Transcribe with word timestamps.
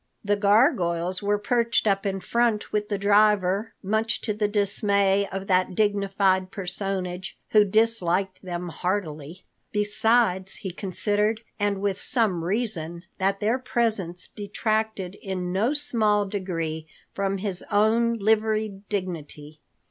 The 0.25 0.35
gargoyles 0.35 1.21
were 1.21 1.37
perched 1.37 1.85
up 1.85 2.07
in 2.07 2.19
front 2.21 2.73
with 2.73 2.89
the 2.89 2.97
driver, 2.97 3.75
much 3.83 4.19
to 4.21 4.33
the 4.33 4.47
dismay 4.47 5.27
of 5.31 5.45
that 5.45 5.75
dignified 5.75 6.49
personage, 6.49 7.37
who 7.51 7.63
disliked 7.63 8.41
them 8.41 8.69
heartily. 8.69 9.43
Besides, 9.71 10.55
he 10.55 10.71
considered, 10.71 11.41
and 11.59 11.81
with 11.81 12.01
some 12.01 12.43
reason, 12.43 13.03
that 13.19 13.41
their 13.41 13.59
presence 13.59 14.27
detracted 14.27 15.19
in 15.21 15.53
no 15.53 15.71
small 15.71 16.25
degree 16.25 16.87
from 17.13 17.37
his 17.37 17.63
own 17.69 18.15
liveried 18.17 18.89
dignity. 18.89 19.59